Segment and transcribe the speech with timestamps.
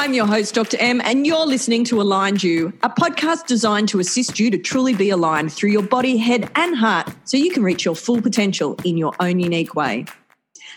[0.00, 0.78] I'm your host, Dr.
[0.80, 4.94] M, and you're listening to Aligned You, a podcast designed to assist you to truly
[4.94, 8.78] be aligned through your body, head, and heart so you can reach your full potential
[8.82, 10.06] in your own unique way.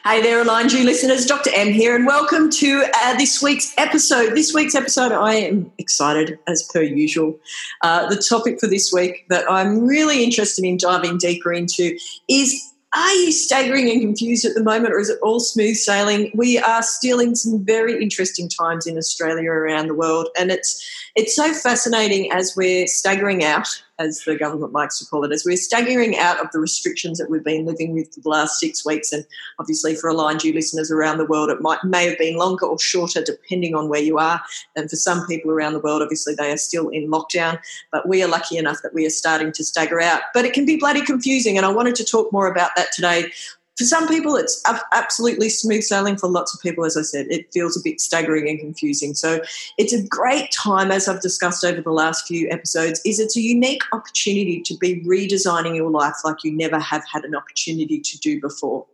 [0.04, 1.52] Hey there, Aligned You listeners, Dr.
[1.56, 4.36] M here, and welcome to uh, this week's episode.
[4.36, 7.40] This week's episode, I am excited as per usual.
[7.82, 11.98] Uh, the topic for this week that I'm really interested in diving deeper into
[12.28, 16.32] is are you staggering and confused at the moment, or is it all smooth sailing?
[16.36, 20.84] We are still in some very interesting times in Australia around the world, and it's
[21.16, 23.68] it's so fascinating as we're staggering out,
[24.00, 27.30] as the government likes to call it, as we're staggering out of the restrictions that
[27.30, 29.12] we've been living with for the last six weeks.
[29.12, 29.26] And
[29.60, 32.80] obviously, for aligned you listeners around the world, it might may have been longer or
[32.80, 34.42] shorter depending on where you are.
[34.76, 37.60] And for some people around the world, obviously they are still in lockdown.
[37.92, 40.22] But we are lucky enough that we are starting to stagger out.
[40.34, 43.32] But it can be bloody confusing, and I wanted to talk more about that today
[43.78, 46.18] for some people, it's absolutely smooth sailing.
[46.18, 49.16] For lots of people, as I said, it feels a bit staggering and confusing.
[49.16, 49.42] So
[49.80, 53.42] it's a great time, as I've discussed over the last few episodes, is it's a
[53.42, 58.20] unique opportunity to be redesigning your life like you never have had an opportunity to
[58.20, 58.86] do before.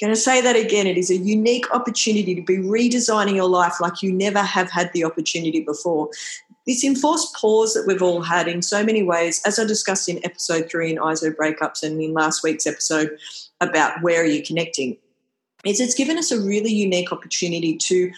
[0.00, 0.86] Going to say that again.
[0.86, 4.90] It is a unique opportunity to be redesigning your life like you never have had
[4.94, 6.08] the opportunity before.
[6.66, 10.24] This enforced pause that we've all had in so many ways, as I discussed in
[10.24, 13.18] episode three in ISO breakups and in last week's episode,
[13.60, 14.96] about where are you connecting
[15.64, 18.10] is it's given us a really unique opportunity to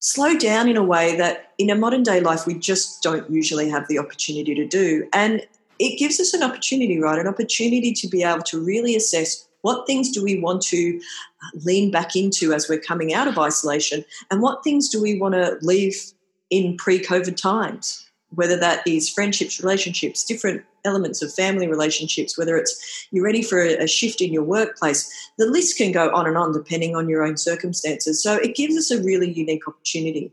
[0.00, 3.68] slow down in a way that in a modern day life we just don't usually
[3.68, 5.06] have the opportunity to do.
[5.12, 5.46] And
[5.78, 7.18] it gives us an opportunity right?
[7.18, 11.58] An opportunity to be able to really assess what things do we want to uh,
[11.64, 15.34] lean back into as we're coming out of isolation and what things do we want
[15.34, 16.12] to leave
[16.48, 23.08] in pre-covid times whether that is friendships, relationships, different elements of family relationships, whether it's
[23.10, 25.10] you're ready for a shift in your workplace.
[25.38, 28.22] The list can go on and on depending on your own circumstances.
[28.22, 30.32] So it gives us a really unique opportunity.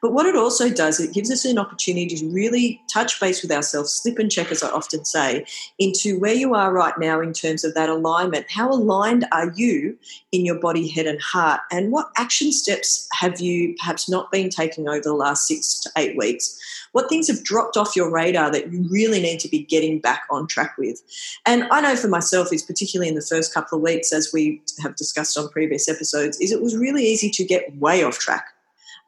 [0.00, 3.52] But what it also does, it gives us an opportunity to really touch base with
[3.52, 5.46] ourselves, slip and check, as I often say,
[5.78, 8.50] into where you are right now in terms of that alignment.
[8.50, 9.96] How aligned are you
[10.32, 11.60] in your body, head, and heart?
[11.70, 15.90] And what action steps have you perhaps not been taking over the last six to
[15.96, 16.58] eight weeks?
[16.92, 20.22] What things have dropped off your radar that you really need to be getting back
[20.30, 21.02] on track with?
[21.46, 24.60] And I know for myself, is particularly in the first couple of weeks, as we
[24.82, 28.51] have discussed on previous episodes, is it was really easy to get way off track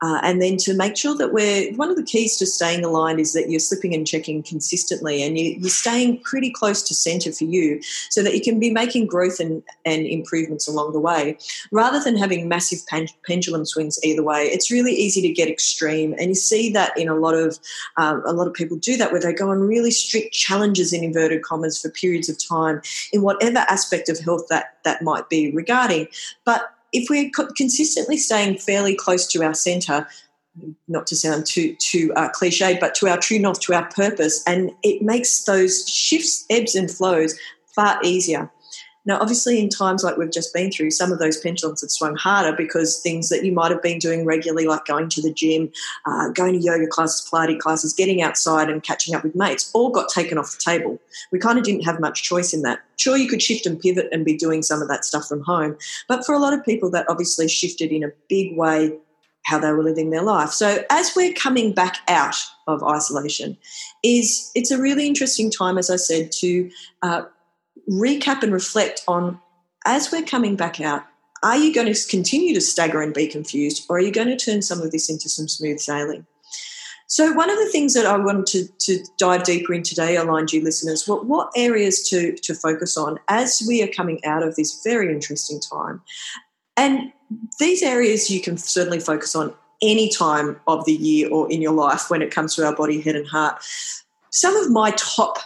[0.04, 3.18] uh, and then to make sure that we're one of the keys to staying aligned
[3.18, 7.32] is that you're slipping and checking consistently and you, are staying pretty close to center
[7.32, 11.38] for you so that you can be making growth and, and improvements along the way.
[11.70, 16.14] Rather than having massive pen, pendulum swings either way it's really easy to get extreme.
[16.18, 17.58] And you see that in a lot of
[17.96, 21.02] um, a lot of people do that where they go on really strict challenges in
[21.02, 22.82] inverted commas for periods of time
[23.14, 26.08] in whatever aspect of health that that might be regarding.
[26.44, 30.06] But if we're consistently staying fairly close to our centre,
[30.88, 34.42] not to sound too too uh, cliche, but to our true north, to our purpose,
[34.46, 37.38] and it makes those shifts, ebbs and flows
[37.74, 38.50] far easier.
[39.06, 42.16] Now, obviously, in times like we've just been through, some of those pendulums have swung
[42.16, 45.70] harder because things that you might have been doing regularly, like going to the gym,
[46.06, 49.90] uh, going to yoga classes, Pilates classes, getting outside and catching up with mates, all
[49.90, 50.98] got taken off the table.
[51.32, 52.80] We kind of didn't have much choice in that.
[52.96, 55.76] Sure, you could shift and pivot and be doing some of that stuff from home,
[56.08, 58.92] but for a lot of people, that obviously shifted in a big way
[59.44, 60.50] how they were living their life.
[60.50, 63.56] So as we're coming back out of isolation,
[64.02, 66.70] is it's a really interesting time, as I said, to
[67.02, 67.22] uh,
[67.88, 69.40] recap and reflect on
[69.86, 71.04] as we're coming back out,
[71.42, 74.36] are you going to continue to stagger and be confused, or are you going to
[74.36, 76.26] turn some of this into some smooth sailing?
[77.06, 80.52] So, one of the things that I wanted to, to dive deeper in today, aligned
[80.52, 84.56] you listeners, what, what areas to, to focus on as we are coming out of
[84.56, 86.00] this very interesting time.
[86.78, 87.12] And
[87.58, 91.72] these areas you can certainly focus on any time of the year or in your
[91.72, 93.62] life when it comes to our body, head, and heart.
[94.30, 95.38] Some of my top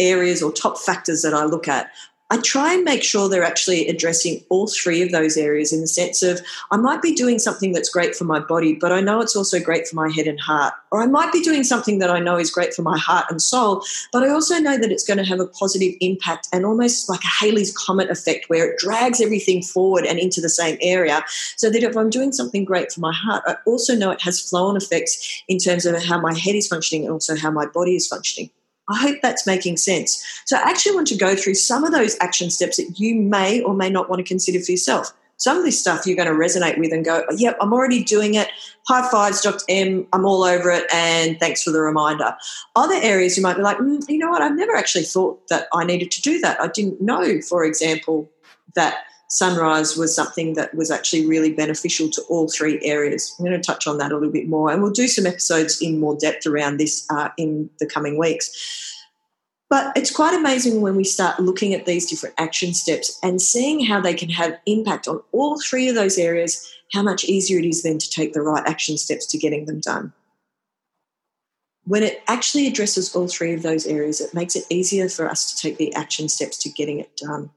[0.00, 1.90] areas or top factors that I look at,
[2.30, 5.86] I try and make sure they're actually addressing all three of those areas in the
[5.86, 6.40] sense of
[6.70, 9.60] I might be doing something that's great for my body, but I know it's also
[9.60, 10.72] great for my head and heart.
[10.90, 13.42] Or I might be doing something that I know is great for my heart and
[13.42, 17.10] soul, but I also know that it's going to have a positive impact and almost
[17.10, 21.22] like a Halley's Comet effect where it drags everything forward and into the same area.
[21.56, 24.40] So that if I'm doing something great for my heart, I also know it has
[24.40, 27.66] flow on effects in terms of how my head is functioning and also how my
[27.66, 28.50] body is functioning.
[28.88, 30.24] I hope that's making sense.
[30.44, 33.62] So, I actually want to go through some of those action steps that you may
[33.62, 35.12] or may not want to consider for yourself.
[35.36, 38.34] Some of this stuff you're going to resonate with and go, yep, I'm already doing
[38.34, 38.48] it.
[38.86, 39.64] High fives, Dr.
[39.68, 42.36] M, I'm all over it, and thanks for the reminder.
[42.76, 45.66] Other areas you might be like, mm, you know what, I've never actually thought that
[45.72, 46.60] I needed to do that.
[46.60, 48.30] I didn't know, for example,
[48.74, 53.34] that sunrise was something that was actually really beneficial to all three areas.
[53.38, 55.80] I'm going to touch on that a little bit more, and we'll do some episodes
[55.80, 58.50] in more depth around this uh, in the coming weeks.
[59.70, 63.84] But it's quite amazing when we start looking at these different action steps and seeing
[63.84, 67.64] how they can have impact on all three of those areas, how much easier it
[67.64, 70.12] is then to take the right action steps to getting them done
[71.86, 75.52] when it actually addresses all three of those areas, it makes it easier for us
[75.52, 77.50] to take the action steps to getting it done.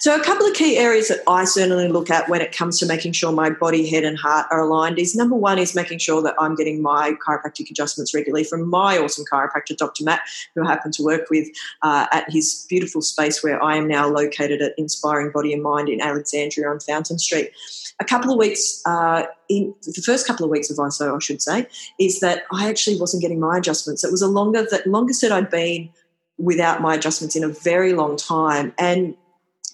[0.00, 2.86] So, a couple of key areas that I certainly look at when it comes to
[2.86, 6.20] making sure my body, head, and heart are aligned is number one is making sure
[6.22, 10.02] that I'm getting my chiropractic adjustments regularly from my awesome chiropractor, Dr.
[10.02, 10.22] Matt,
[10.56, 11.48] who I happen to work with
[11.82, 15.88] uh, at his beautiful space where I am now located at Inspiring Body and Mind
[15.88, 17.52] in Alexandria on Fountain Street
[18.00, 19.24] a couple of weeks uh,
[19.56, 21.66] in the first couple of weeks of ISO, I should say,
[21.98, 24.04] is that I actually wasn't getting my adjustments.
[24.04, 25.90] It was a longer that longest that I'd been
[26.38, 29.14] without my adjustments in a very long time, and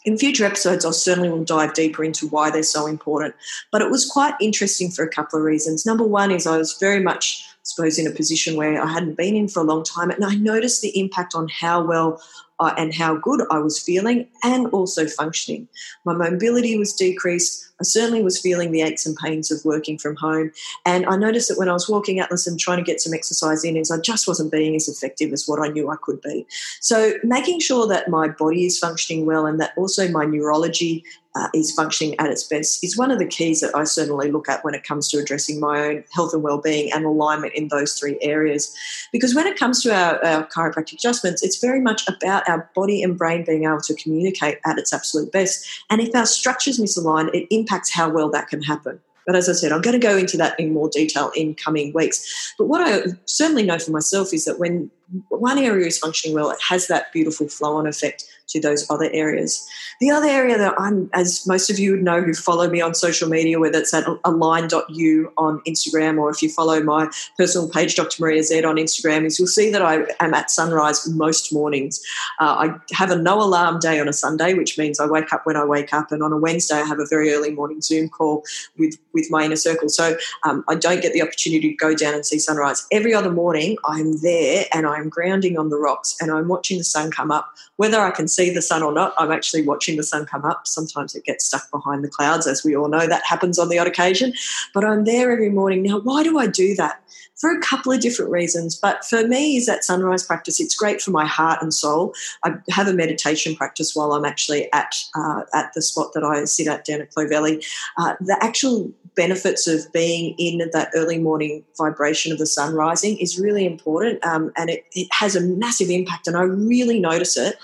[0.05, 3.35] in future episodes, I certainly will dive deeper into why they're so important.
[3.71, 5.85] But it was quite interesting for a couple of reasons.
[5.85, 9.17] Number one is I was very much, I suppose, in a position where I hadn't
[9.17, 12.23] been in for a long time, and I noticed the impact on how well
[12.61, 15.69] uh, and how good I was feeling and also functioning.
[16.05, 17.65] My mobility was decreased.
[17.81, 20.51] I certainly was feeling the aches and pains of working from home.
[20.85, 23.65] And I noticed that when I was walking Atlas and trying to get some exercise
[23.65, 26.47] in, is I just wasn't being as effective as what I knew I could be.
[26.81, 31.05] So making sure that my body is functioning well and that also my neurology
[31.39, 34.49] uh, is functioning at its best is one of the keys that I certainly look
[34.49, 37.95] at when it comes to addressing my own health and well-being and alignment in those
[37.99, 38.75] three areas.
[39.13, 43.03] Because when it comes to our, our chiropractic adjustments, it's very much about our body
[43.03, 45.67] and brain being able to communicate at its absolute best.
[45.91, 49.01] And if our structures misalign, it impacts how well that can happen.
[49.27, 51.93] But as I said, I'm going to go into that in more detail in coming
[51.93, 52.55] weeks.
[52.57, 54.91] But what I certainly know for myself is that when
[55.29, 59.11] one area is functioning well, it has that beautiful flow on effect to those other
[59.13, 59.67] areas.
[60.01, 62.95] The other area that I'm, as most of you would know who follow me on
[62.95, 67.95] social media, whether it's at align.u on Instagram or if you follow my personal page,
[67.95, 68.23] Dr.
[68.23, 72.01] Maria Z on Instagram, is you'll see that I am at sunrise most mornings.
[72.41, 75.45] Uh, I have a no alarm day on a Sunday, which means I wake up
[75.45, 78.09] when I wake up, and on a Wednesday I have a very early morning Zoom
[78.09, 78.45] call
[78.79, 79.89] with, with my inner circle.
[79.89, 82.87] So um, I don't get the opportunity to go down and see sunrise.
[82.91, 86.85] Every other morning I'm there and I'm grounding on the rocks and I'm watching the
[86.85, 87.55] sun come up.
[87.77, 90.67] Whether I can see the sun or not, I'm actually watching the sun come up.
[90.67, 93.79] Sometimes it gets stuck behind the clouds, as we all know that happens on the
[93.79, 94.33] odd occasion.
[94.75, 95.83] But I'm there every morning.
[95.83, 97.03] Now, why do I do that?
[97.37, 98.75] For a couple of different reasons.
[98.75, 100.59] But for me, is that sunrise practice.
[100.59, 102.13] It's great for my heart and soul.
[102.45, 106.45] I have a meditation practice while I'm actually at uh, at the spot that I
[106.47, 107.65] sit at down at Clovelly.
[107.97, 113.19] Uh, the actual benefits of being in that early morning vibration of the sun rising
[113.19, 117.37] is really important um, and it, it, has a massive impact and i really notice
[117.37, 117.57] it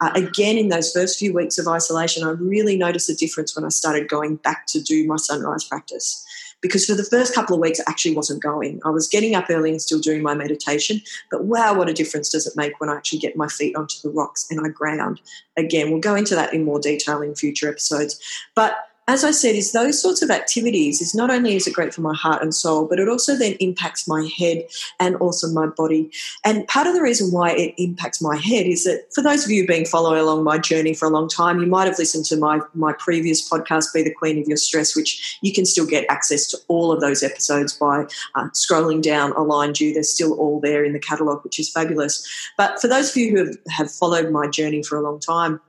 [0.00, 3.64] uh, again, in those first few weeks of isolation, I really noticed a difference when
[3.64, 6.22] I started going back to do my sunrise practice.
[6.60, 8.80] Because for the first couple of weeks, I actually wasn't going.
[8.84, 11.00] I was getting up early and still doing my meditation.
[11.30, 13.96] But wow, what a difference does it make when I actually get my feet onto
[14.02, 15.20] the rocks and I ground?
[15.56, 18.20] Again, we'll go into that in more detail in future episodes.
[18.54, 18.76] But
[19.08, 22.00] as I said, is those sorts of activities is not only is it great for
[22.00, 24.66] my heart and soul, but it also then impacts my head
[24.98, 26.10] and also my body.
[26.44, 29.52] And part of the reason why it impacts my head is that for those of
[29.52, 32.36] you been following along my journey for a long time, you might have listened to
[32.36, 36.04] my my previous podcast, Be the Queen of Your Stress, which you can still get
[36.10, 39.94] access to all of those episodes by uh, scrolling down Aligned You.
[39.94, 42.26] They're still all there in the catalogue, which is fabulous.
[42.56, 45.60] But for those of you who have, have followed my journey for a long time,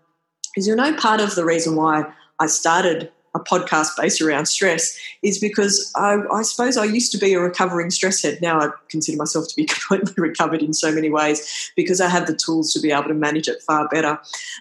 [0.55, 4.97] is you know part of the reason why I started a podcast based around stress
[5.21, 8.39] is because I, I, suppose I used to be a recovering stress head.
[8.41, 12.27] Now I consider myself to be completely recovered in so many ways because I have
[12.27, 14.19] the tools to be able to manage it far better.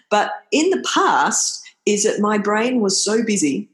[0.09, 3.69] But in the past, is that my brain was so busy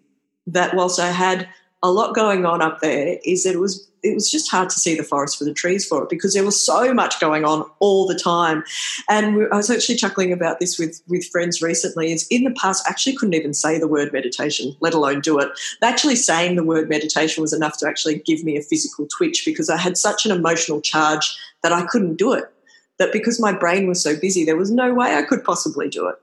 [0.46, 1.50] that whilst I had
[1.84, 4.80] a lot going on up there, is that it was it was just hard to
[4.80, 7.66] see the forest for the trees for it because there was so much going on
[7.80, 8.64] all the time.
[9.10, 12.12] And I was actually chuckling about this with, with friends recently.
[12.12, 15.40] Is in the past, I actually couldn't even say the word meditation, let alone do
[15.40, 15.50] it.
[15.82, 19.70] Actually, saying the word meditation was enough to actually give me a physical twitch because
[19.70, 22.46] I had such an emotional charge that I couldn't do it.
[23.00, 26.08] That because my brain was so busy, there was no way I could possibly do
[26.10, 26.16] it.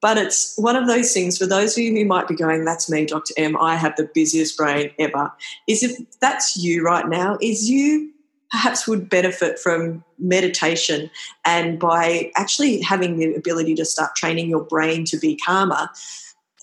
[0.00, 2.90] But it's one of those things for those of you who might be going, that's
[2.90, 3.32] me, Dr.
[3.36, 5.32] M, I have the busiest brain ever.
[5.66, 8.12] Is if that's you right now, is you
[8.50, 11.10] perhaps would benefit from meditation
[11.44, 15.88] and by actually having the ability to start training your brain to be calmer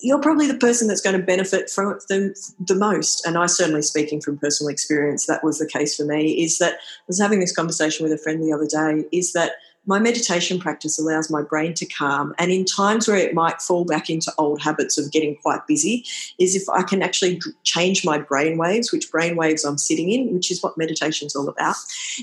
[0.04, 3.26] you're probably the person that's going to benefit from the most.
[3.26, 6.44] And I certainly, speaking from personal experience, that was the case for me.
[6.44, 9.08] Is that I was having this conversation with a friend the other day.
[9.14, 9.54] Is that
[9.86, 12.34] my meditation practice allows my brain to calm.
[12.38, 16.06] And in times where it might fall back into old habits of getting quite busy,
[16.40, 20.34] is if I can actually change my brain waves, which brain waves I'm sitting in,
[20.34, 21.76] which is what meditation is all about,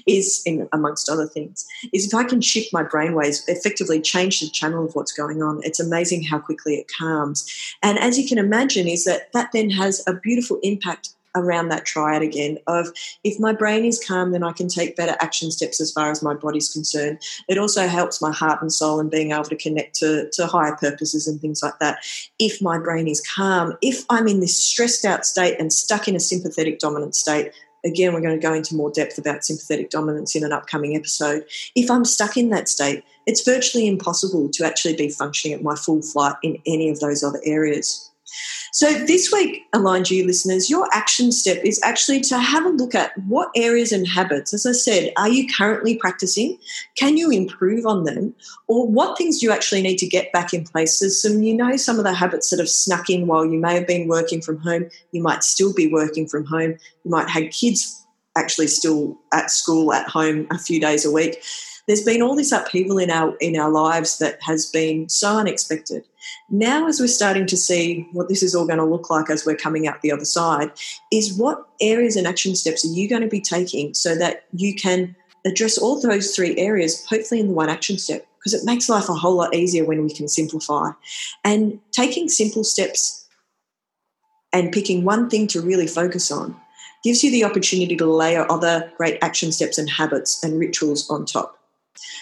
[0.06, 4.40] is in, amongst other things, is if I can shift my brain waves, effectively change
[4.40, 7.50] the channel of what's going on, it's amazing how quickly it calms.
[7.82, 11.84] And as you can imagine, is that that then has a beautiful impact around that
[11.84, 12.88] triad again of
[13.24, 16.22] if my brain is calm then i can take better action steps as far as
[16.22, 17.18] my body's concerned.
[17.48, 20.76] It also helps my heart and soul and being able to connect to, to higher
[20.76, 21.98] purposes and things like that.
[22.38, 26.16] If my brain is calm if i'm in this stressed out state and stuck in
[26.16, 27.52] a sympathetic dominant state
[27.84, 31.44] again we're going to go into more depth about sympathetic dominance in an upcoming episode.
[31.74, 35.76] If i'm stuck in that state it's virtually impossible to actually be functioning at my
[35.76, 38.09] full flight in any of those other areas
[38.72, 42.94] so, this week, Aligned You listeners, your action step is actually to have a look
[42.94, 46.56] at what areas and habits, as I said, are you currently practicing?
[46.96, 48.34] Can you improve on them?
[48.68, 51.00] Or what things do you actually need to get back in place?
[51.00, 53.74] There's some, you know, some of the habits that have snuck in while you may
[53.74, 57.50] have been working from home, you might still be working from home, you might have
[57.50, 57.96] kids
[58.36, 61.42] actually still at school at home a few days a week
[61.90, 66.04] there's been all this upheaval in our in our lives that has been so unexpected.
[66.48, 69.44] Now, as we're starting to see what this is all going to look like as
[69.44, 70.70] we're coming out the other side,
[71.10, 74.72] is what areas and action steps are you going to be taking so that you
[74.76, 78.88] can address all those three areas, hopefully in the one action step, because it makes
[78.88, 80.90] life a whole lot easier when we can simplify.
[81.42, 83.26] And taking simple steps
[84.52, 86.54] and picking one thing to really focus on
[87.02, 91.26] gives you the opportunity to layer other great action steps and habits and rituals on
[91.26, 91.59] top.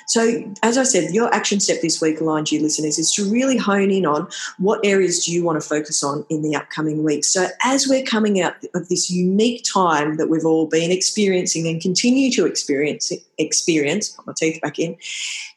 [0.07, 3.57] So, as I said, your action step this week, aligned you listeners, is to really
[3.57, 7.33] hone in on what areas do you want to focus on in the upcoming weeks.
[7.33, 11.81] So, as we're coming out of this unique time that we've all been experiencing and
[11.81, 14.97] continue to experience, experience, put my teeth back in,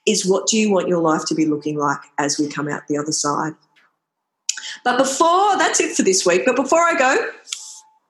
[0.05, 2.87] is what do you want your life to be looking like as we come out
[2.87, 3.53] the other side?
[4.83, 6.43] But before that's it for this week.
[6.45, 7.29] But before I go,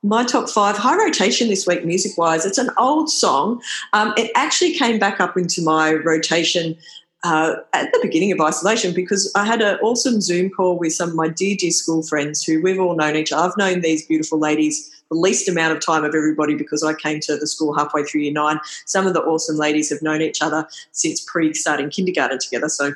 [0.04, 3.62] my top five high rotation this week music wise it's an old song
[3.94, 6.76] um, it actually came back up into my rotation
[7.24, 11.10] uh, at the beginning of isolation because I had an awesome Zoom call with some
[11.10, 13.48] of my dear, dear school friends who we've all known each other.
[13.48, 17.20] I've known these beautiful ladies the least amount of time of everybody because I came
[17.22, 18.60] to the school halfway through year nine.
[18.86, 22.70] Some of the awesome ladies have known each other since pre starting kindergarten together.
[22.70, 22.94] So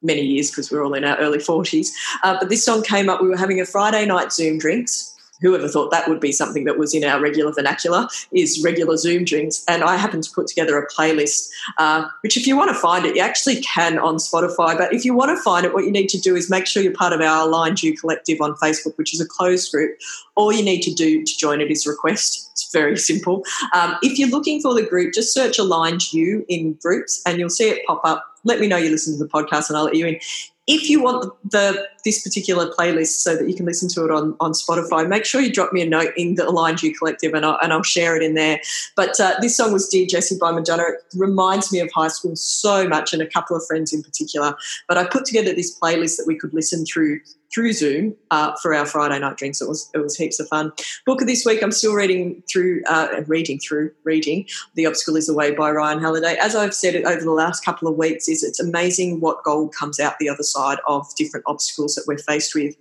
[0.00, 1.88] many years because we're all in our early 40s.
[2.22, 3.20] Uh, but this song came up.
[3.20, 6.78] We were having a Friday night Zoom drinks whoever thought that would be something that
[6.78, 9.64] was in our regular vernacular is regular Zoom drinks.
[9.68, 13.04] And I happen to put together a playlist, uh, which if you want to find
[13.04, 14.76] it, you actually can on Spotify.
[14.76, 16.82] But if you want to find it, what you need to do is make sure
[16.82, 19.98] you're part of our Aligned You Collective on Facebook, which is a closed group.
[20.34, 22.50] All you need to do to join it is request.
[22.52, 23.44] It's very simple.
[23.74, 27.50] Um, if you're looking for the group, just search Aligned You in groups and you'll
[27.50, 28.24] see it pop up.
[28.44, 30.20] Let me know you listen to the podcast and I'll let you in
[30.68, 34.36] if you want the this particular playlist so that you can listen to it on,
[34.40, 37.44] on Spotify, make sure you drop me a note in the Aligned You Collective and
[37.44, 38.60] I'll, and I'll share it in there.
[38.96, 40.84] But uh, this song was Dear Jessie by Madonna.
[40.84, 44.56] It reminds me of high school so much and a couple of friends in particular.
[44.86, 47.20] But I put together this playlist that we could listen through
[47.52, 49.60] through Zoom uh, for our Friday night drinks.
[49.62, 50.70] It was it was heaps of fun.
[51.06, 55.26] Book of this week, I'm still reading through uh, reading through reading The Obstacle Is
[55.26, 56.36] the Way by Ryan Holiday.
[56.40, 59.98] As I've said over the last couple of weeks, is it's amazing what gold comes
[59.98, 62.74] out the other side of different obstacles that we're faced with.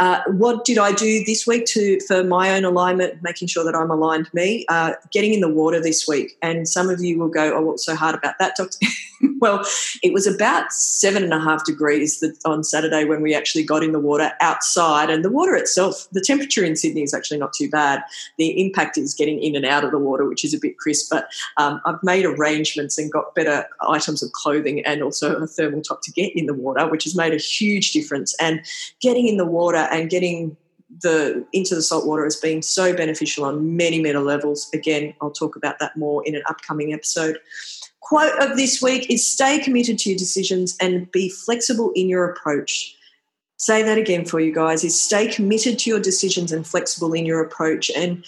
[0.00, 3.74] Uh, what did I do this week to for my own alignment, making sure that
[3.74, 4.64] I'm aligned me?
[4.70, 7.84] Uh, getting in the water this week, and some of you will go, "Oh, what's
[7.84, 8.78] so hard about that, Doctor?"
[9.40, 9.62] well,
[10.02, 13.92] it was about seven and a half degrees on Saturday when we actually got in
[13.92, 17.68] the water outside, and the water itself, the temperature in Sydney is actually not too
[17.68, 18.02] bad.
[18.38, 21.10] The impact is getting in and out of the water, which is a bit crisp.
[21.10, 21.28] But
[21.58, 26.00] um, I've made arrangements and got better items of clothing and also a thermal top
[26.04, 28.34] to get in the water, which has made a huge difference.
[28.40, 28.62] And
[29.02, 30.56] getting in the water and getting
[31.02, 34.68] the into the salt water has been so beneficial on many many levels.
[34.74, 37.38] Again i'll talk about that more in an upcoming episode.
[38.00, 42.28] Quote of this week is stay committed to your decisions and be flexible in your
[42.28, 42.96] approach.
[43.56, 47.26] Say that again for you guys is stay committed to your decisions and flexible in
[47.26, 47.90] your approach.
[47.90, 48.24] And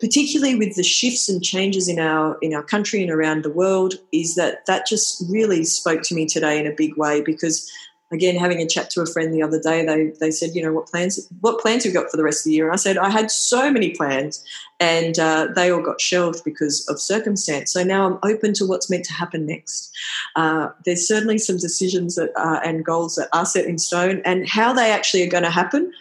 [0.00, 3.94] particularly with the shifts and changes in our in our country and around the world
[4.12, 7.70] is that that just really spoke to me today in a big way because
[8.12, 10.72] again, having a chat to a friend the other day, they they said, you know,
[10.72, 12.66] what plans what plans have you got for the rest of the year?
[12.66, 14.44] And I said, I had so many plans,
[14.78, 17.72] and uh, they all got shelved because of circumstance.
[17.72, 19.92] So now I'm open to what's meant to happen next.
[20.36, 22.30] Uh, there's certainly some decisions that
[22.64, 25.92] and goals that are set in stone, and how they actually are going to happen.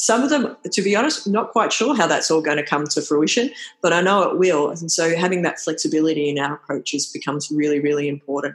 [0.00, 2.86] Some of them, to be honest, not quite sure how that's all going to come
[2.86, 3.50] to fruition,
[3.82, 4.70] but I know it will.
[4.70, 8.54] And so having that flexibility in our approaches becomes really, really important.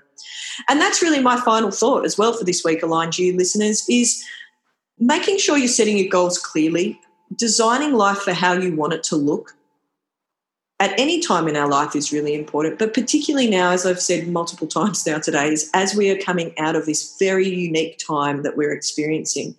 [0.70, 4.24] And that's really my final thought as well for this week, aligned you listeners, is
[4.98, 6.98] making sure you're setting your goals clearly,
[7.38, 9.54] designing life for how you want it to look,
[10.80, 14.28] at any time in our life is really important, but particularly now, as I've said
[14.28, 18.44] multiple times now today, is as we are coming out of this very unique time
[18.44, 19.56] that we're experiencing,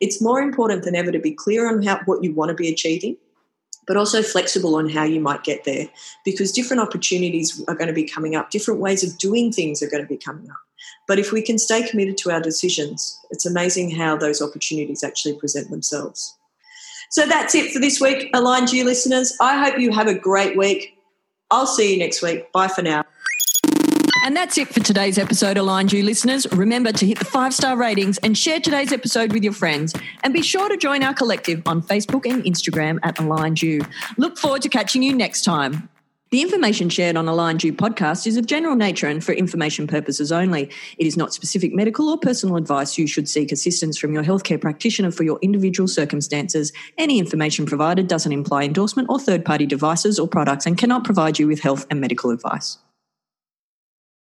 [0.00, 2.68] it's more important than ever to be clear on how, what you want to be
[2.68, 3.16] achieving,
[3.86, 5.88] but also flexible on how you might get there
[6.24, 9.90] because different opportunities are going to be coming up, different ways of doing things are
[9.90, 10.56] going to be coming up.
[11.06, 15.38] But if we can stay committed to our decisions, it's amazing how those opportunities actually
[15.38, 16.36] present themselves.
[17.10, 19.36] So that's it for this week, Aligned You listeners.
[19.40, 20.96] I hope you have a great week.
[21.50, 22.50] I'll see you next week.
[22.52, 23.04] Bye for now.
[24.24, 26.50] And that's it for today's episode, Aligned You listeners.
[26.52, 29.94] Remember to hit the five star ratings and share today's episode with your friends.
[30.24, 33.82] And be sure to join our collective on Facebook and Instagram at Aligned You.
[34.16, 35.88] Look forward to catching you next time.
[36.30, 40.32] The information shared on Aligned You podcast is of general nature and for information purposes
[40.32, 40.68] only.
[40.98, 42.98] It is not specific medical or personal advice.
[42.98, 46.72] You should seek assistance from your healthcare practitioner for your individual circumstances.
[46.98, 51.38] Any information provided doesn't imply endorsement or third party devices or products and cannot provide
[51.38, 52.78] you with health and medical advice.